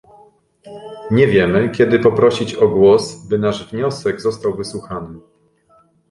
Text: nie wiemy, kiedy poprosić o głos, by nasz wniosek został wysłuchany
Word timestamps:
nie 1.11 1.27
wiemy, 1.27 1.69
kiedy 1.69 1.99
poprosić 1.99 2.53
o 2.55 2.67
głos, 2.67 3.15
by 3.27 3.39
nasz 3.39 3.71
wniosek 3.71 4.21
został 4.21 4.55
wysłuchany 4.55 5.19